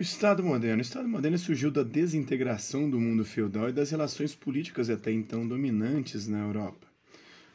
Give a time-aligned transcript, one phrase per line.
[0.00, 0.78] O Estado moderno.
[0.78, 5.46] O Estado moderno surgiu da desintegração do mundo feudal e das relações políticas até então
[5.46, 6.86] dominantes na Europa.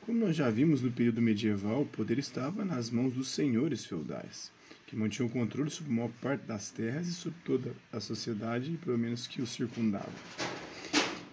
[0.00, 4.50] Como nós já vimos no período medieval, o poder estava nas mãos dos senhores feudais,
[4.88, 8.76] que mantinham o controle sobre a maior parte das terras e sobre toda a sociedade,
[8.84, 10.10] pelo menos que o circundava.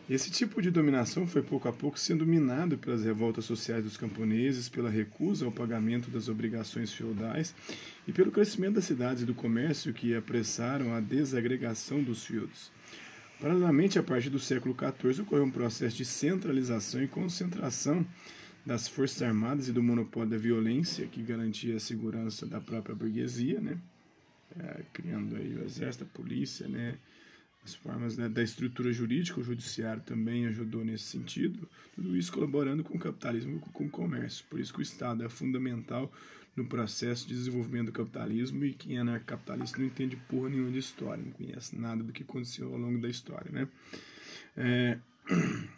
[0.10, 4.68] Esse tipo de dominação foi pouco a pouco sendo minado pelas revoltas sociais dos camponeses,
[4.68, 7.54] pela recusa ao pagamento das obrigações feudais
[8.08, 12.72] e pelo crescimento das cidades e do comércio que apressaram a desagregação dos feudos.
[13.40, 18.04] Paralelamente, a partir do século XIV, ocorreu um processo de centralização e concentração
[18.66, 23.62] das forças armadas e do monopólio da violência que garantia a segurança da própria burguesia,
[23.62, 23.78] né?
[24.60, 26.96] É, criando aí o exército, a polícia, né?
[27.64, 32.84] As formas né, da estrutura jurídica, o judiciário também ajudou nesse sentido, tudo isso colaborando
[32.84, 34.46] com o capitalismo e com o comércio.
[34.50, 36.12] Por isso que o Estado é fundamental
[36.56, 40.80] no processo de desenvolvimento do capitalismo e quem é anarcocapitalista não entende porra nenhuma de
[40.80, 43.68] história, não conhece nada do que aconteceu ao longo da história, né?
[44.58, 44.98] É,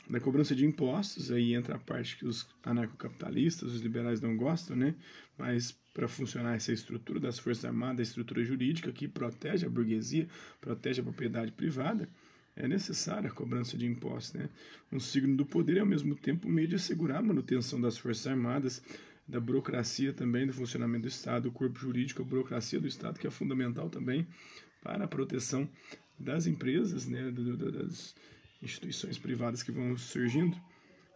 [0.09, 4.75] da cobrança de impostos, aí entra a parte que os anarcocapitalistas, os liberais não gostam,
[4.75, 4.95] né?
[5.37, 10.27] Mas para funcionar essa estrutura das Forças Armadas, a estrutura jurídica que protege a burguesia,
[10.59, 12.07] protege a propriedade privada,
[12.55, 14.33] é necessária a cobrança de impostos.
[14.33, 14.49] Né?
[14.91, 17.97] Um signo do poder e, ao mesmo tempo, um meio de assegurar a manutenção das
[17.97, 18.81] Forças Armadas,
[19.27, 23.27] da burocracia também, do funcionamento do Estado, do corpo jurídico, a burocracia do Estado, que
[23.27, 24.27] é fundamental também
[24.81, 25.69] para a proteção
[26.19, 28.13] das empresas, né, das
[28.61, 30.57] instituições privadas que vão surgindo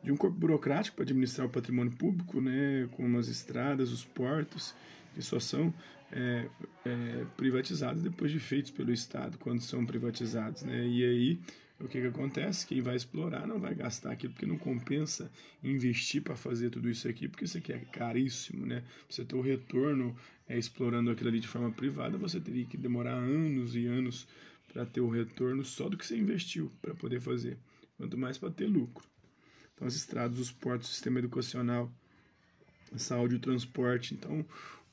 [0.04, 4.76] de um corpo burocrático para administrar o patrimônio público, né, como as estradas, os portos,
[5.14, 5.74] que só são
[6.12, 6.48] é,
[6.86, 10.62] é, privatizados depois de feitos pelo Estado, quando são privatizados.
[10.62, 10.88] Né?
[10.88, 11.40] E aí,
[11.80, 12.68] o que, que acontece?
[12.68, 15.32] Quem vai explorar não vai gastar aquilo, porque não compensa
[15.64, 18.66] investir para fazer tudo isso aqui, porque isso aqui é caríssimo.
[18.66, 18.84] Né?
[19.10, 20.16] Você ter o retorno
[20.48, 24.28] é, explorando aquilo ali de forma privada, você teria que demorar anos e anos
[24.76, 27.58] para ter o retorno só do que você investiu para poder fazer,
[27.96, 29.08] quanto mais para ter lucro.
[29.74, 31.90] Então, as estradas, os portos, o sistema educacional,
[32.92, 34.14] a saúde, o transporte.
[34.14, 34.46] Então,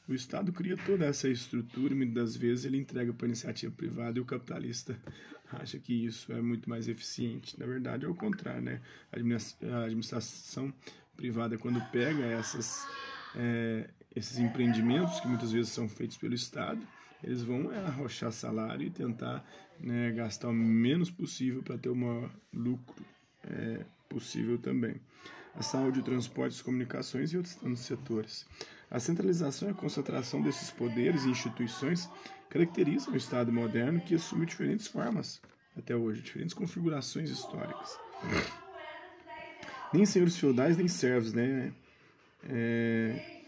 [0.07, 3.75] o Estado cria toda essa estrutura e muitas das vezes ele entrega para a iniciativa
[3.77, 4.97] privada e o capitalista
[5.51, 7.59] acha que isso é muito mais eficiente.
[7.59, 8.81] Na verdade, é o contrário, né?
[9.11, 10.73] A administração
[11.17, 12.87] privada, quando pega essas,
[13.35, 16.81] é, esses empreendimentos que muitas vezes são feitos pelo Estado,
[17.23, 19.45] eles vão é, arrochar salário e tentar
[19.79, 23.05] né, gastar o menos possível para ter o maior lucro
[23.45, 25.01] é, possível também.
[25.55, 28.47] A saúde, o transporte, as comunicações e outros tantos setores.
[28.91, 32.09] A centralização e a concentração desses poderes e instituições
[32.49, 35.41] caracterizam o Estado moderno que assume diferentes formas
[35.77, 37.99] até hoje, diferentes configurações históricas.
[39.93, 41.73] Nem senhores feudais, nem servos, né?
[42.45, 43.43] É,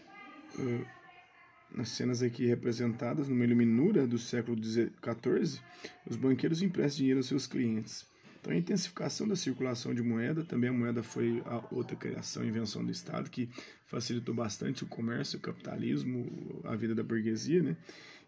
[1.75, 5.59] nas cenas aqui representadas numa iluminura do século XIV,
[6.09, 8.05] os banqueiros emprestam dinheiro aos seus clientes.
[8.39, 12.85] Então, a intensificação da circulação de moeda, também a moeda foi a outra criação, invenção
[12.85, 13.49] do Estado, que
[13.87, 17.75] facilitou bastante o comércio, o capitalismo, a vida da burguesia, né?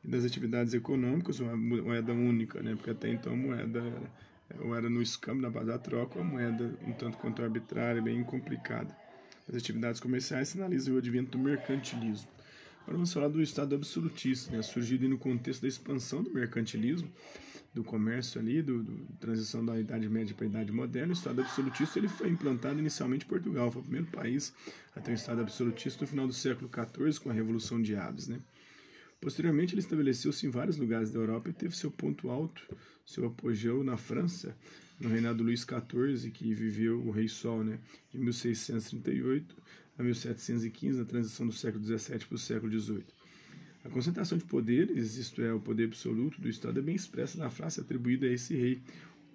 [0.03, 2.75] E das atividades econômicas, uma moeda única, né?
[2.75, 3.83] Porque até então a moeda
[4.59, 8.01] ou era no escambo, na base da troca, ou a moeda um tanto quanto arbitrária,
[8.01, 8.95] bem complicada.
[9.47, 12.27] As atividades comerciais sinalizam o advento do mercantilismo.
[12.87, 14.61] Agora vamos falar do Estado absolutista, né?
[14.61, 17.11] surgido no contexto da expansão do mercantilismo,
[17.73, 21.41] do comércio ali, do, do transição da Idade Média para a Idade Moderna, o Estado
[21.41, 24.53] absolutista ele foi implantado inicialmente em Portugal, foi o primeiro país
[24.95, 28.29] a ter um Estado absolutista no final do século XIV, com a Revolução de Aves.
[28.29, 28.39] Né?
[29.19, 32.63] Posteriormente, ele estabeleceu-se em vários lugares da Europa e teve seu ponto alto,
[33.05, 34.55] seu apogeu na França,
[34.97, 39.57] no reinado Luís XIV, que viveu o Rei Sol, né, de 1638
[39.97, 43.03] a 1715, na transição do século XVII para o século XVIII.
[43.83, 47.49] A concentração de poderes, isto é, o poder absoluto do Estado, é bem expressa na
[47.49, 48.81] frase atribuída a esse rei,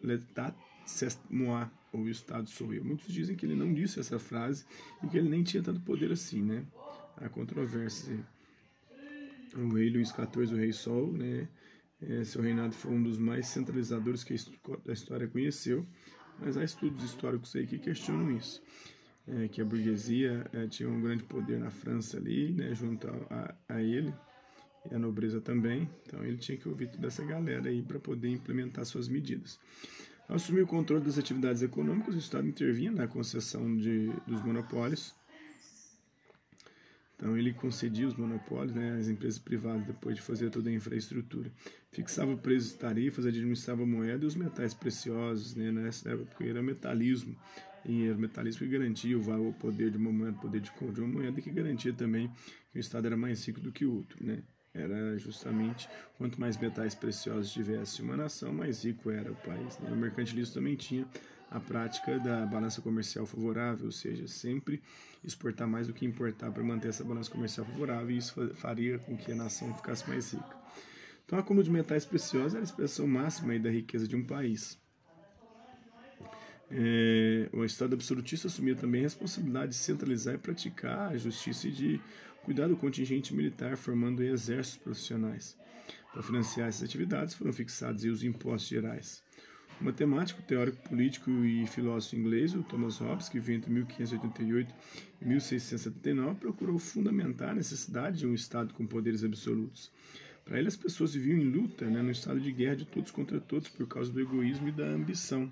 [0.02, 2.84] L'État c'est moi, ou o Estado sou eu.
[2.84, 4.64] Muitos dizem que ele não disse essa frase
[5.02, 6.64] e que ele nem tinha tanto poder assim, né?
[7.16, 8.18] Há controvérsia.
[9.54, 11.48] O rei Luís XIV, o rei Sol, né?
[12.00, 15.86] É, seu reinado foi um dos mais centralizadores que a história conheceu,
[16.40, 18.60] mas há estudos históricos aí que questionam isso.
[19.28, 23.54] É, que a burguesia é, tinha um grande poder na França ali, né, junto a,
[23.68, 24.12] a, ele,
[24.90, 25.88] e a nobreza também.
[26.04, 29.60] Então ele tinha que ouvir toda essa galera aí para poder implementar suas medidas.
[30.28, 35.14] Ao assumir o controle das atividades econômicas, o Estado intervinha na concessão de, dos monopólios.
[37.22, 41.52] Então ele concedia os monopólios né, às empresas privadas depois de fazer toda a infraestrutura.
[41.92, 45.54] Fixava preços tarifas, administrava moeda e os metais preciosos.
[45.54, 47.36] Né, nessa época era metalismo.
[47.84, 50.94] E era metalismo que garantia o, o poder de uma moeda, o poder de compra
[50.94, 52.28] de uma moeda, que garantia também
[52.72, 54.18] que o Estado era mais rico do que o outro.
[54.24, 54.42] Né?
[54.74, 55.86] era justamente
[56.16, 59.78] quanto mais metais preciosos tivesse uma nação, mais rico era o país.
[59.78, 59.90] Né?
[59.92, 61.06] O mercantilismo também tinha
[61.52, 64.82] a prática da balança comercial favorável, ou seja, sempre
[65.22, 69.16] exportar mais do que importar para manter essa balança comercial favorável, e isso faria com
[69.16, 70.56] que a nação ficasse mais rica.
[71.24, 74.78] Então, a acúmulo de metais preciosos era a expressão máxima da riqueza de um país.
[76.70, 81.70] É, o Estado absolutista assumiu também a responsabilidade de centralizar e praticar a justiça e
[81.70, 82.00] de
[82.44, 85.56] cuidar do contingente militar, formando exércitos profissionais.
[86.12, 89.22] Para financiar essas atividades foram fixados os impostos gerais.
[89.80, 94.74] Matemático, teórico político e filósofo inglês, o Thomas Hobbes, que veio entre 1588
[95.20, 99.90] e 1679, procurou fundamentar a necessidade de um Estado com poderes absolutos.
[100.44, 103.40] Para ele, as pessoas viviam em luta, né, no estado de guerra de todos contra
[103.40, 105.50] todos, por causa do egoísmo e da ambição.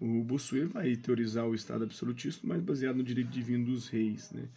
[0.00, 4.30] O Bossuet vai teorizar o Estado absolutista, mas baseado no direito divino dos reis.
[4.30, 4.48] Né?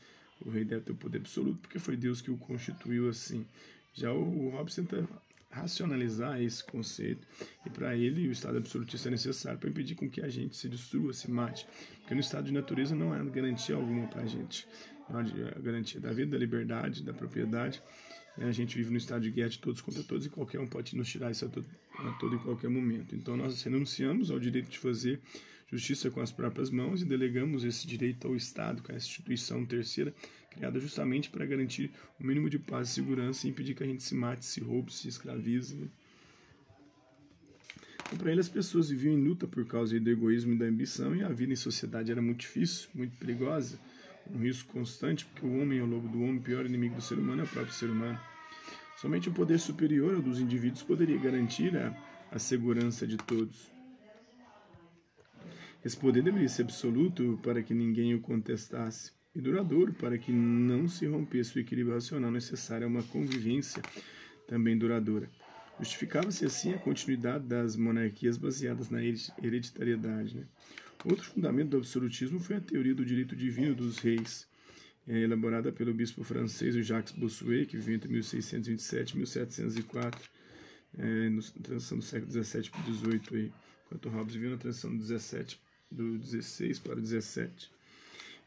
[0.46, 3.46] O rei deve ter o poder absoluto porque foi Deus que o constituiu assim.
[3.94, 5.08] Já o Hobbes tenta
[5.52, 7.28] racionalizar esse conceito
[7.66, 10.68] e para ele o Estado absolutista é necessário para impedir com que a gente se
[10.68, 11.68] destrua, se mate.
[12.00, 14.68] Porque no estado de natureza não há garantia alguma para a gente.
[15.10, 15.24] Não há
[15.60, 17.82] garantia da vida, da liberdade, da propriedade.
[18.38, 20.96] A gente vive no estado de guerra de todos contra todos e qualquer um pode
[20.96, 21.68] nos tirar isso a todo,
[22.00, 23.14] a todo e qualquer momento.
[23.14, 25.22] Então nós renunciamos ao direito de fazer
[25.72, 30.14] justiça com as próprias mãos e delegamos esse direito ao Estado, com a instituição terceira,
[30.50, 34.04] criada justamente para garantir o mínimo de paz e segurança e impedir que a gente
[34.04, 35.76] se mate, se roube, se escravize.
[35.76, 35.88] Né?
[38.06, 41.16] Então, para ele, as pessoas viviam em luta por causa do egoísmo e da ambição
[41.16, 43.80] e a vida em sociedade era muito difícil, muito perigosa
[44.30, 47.02] um risco constante, porque o homem é o lobo do homem, o pior inimigo do
[47.02, 48.20] ser humano é o próprio ser humano.
[48.98, 51.96] Somente um poder superior dos indivíduos poderia garantir a,
[52.32, 53.71] a segurança de todos.
[55.84, 60.88] Esse poder deveria ser absoluto para que ninguém o contestasse e duradouro para que não
[60.88, 63.82] se rompesse o equilíbrio racional necessário a uma convivência
[64.48, 65.28] também duradoura.
[65.80, 70.38] Justificava-se assim a continuidade das monarquias baseadas na hereditariedade.
[70.38, 70.44] Né?
[71.04, 74.48] Outro fundamento do absolutismo foi a teoria do direito divino dos reis,
[75.08, 80.30] é, elaborada pelo bispo francês Jacques Bossuet, que viveu entre 1627 e 1704,
[81.00, 83.52] é, na transição do século XVII para o XVIII,
[83.86, 85.60] enquanto Hobbes viveu na transição do, 17,
[85.92, 87.72] do 16 para o 17.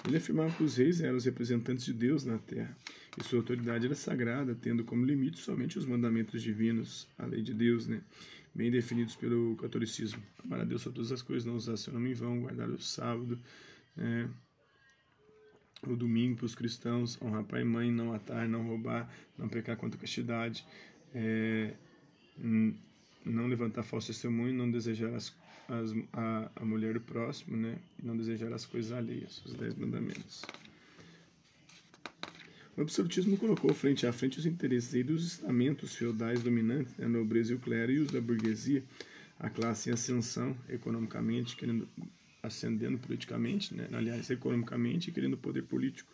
[0.06, 2.76] Ele afirmava que os reis eram os representantes de Deus na terra,
[3.18, 7.54] e sua autoridade era sagrada, tendo como limite somente os mandamentos divinos, a lei de
[7.54, 8.02] Deus, né?
[8.54, 10.22] bem definidos pelo catolicismo.
[10.44, 12.80] Amar a Deus sobre todas as coisas, não usar seu nome em vão, guardar o
[12.80, 13.38] sábado,
[13.98, 14.28] é,
[15.82, 19.76] o domingo para os cristãos, honrar pai e mãe, não matar, não roubar, não pecar
[19.76, 20.64] contra a castidade,
[21.14, 21.74] é,
[22.38, 25.34] não levantar falso testemunho, não desejar as,
[25.68, 27.78] as, a, a mulher do próximo, né?
[28.02, 30.42] E não desejar as coisas alheias, os dez mandamentos.
[32.76, 37.52] O absolutismo colocou frente a frente os interesses dos estamentos feudais dominantes, né, a nobreza
[37.52, 38.82] e o clero, e os da burguesia,
[39.38, 41.88] a classe em ascensão economicamente, querendo
[42.42, 46.12] ascendendo politicamente, né, aliás, economicamente, querendo poder político.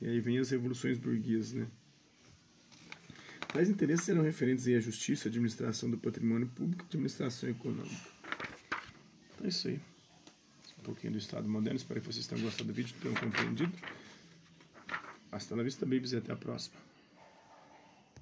[0.00, 1.66] E aí vem as revoluções burguesas, né?
[3.52, 8.19] Tais interesses serão referentes à justiça, administração do patrimônio público e administração econômica.
[9.42, 9.80] É isso aí.
[10.78, 11.76] Um pouquinho do Estado moderno.
[11.76, 13.72] Espero que vocês tenham gostado do vídeo, tenham compreendido.
[15.32, 16.89] Hasta la vista, babies, e até a próxima.